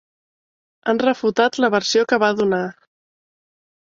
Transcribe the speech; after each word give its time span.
Han 0.93 1.01
refutat 1.03 1.59
la 1.65 1.69
versió 1.75 2.05
que 2.13 2.19
va 2.23 2.31
donar. 2.39 2.63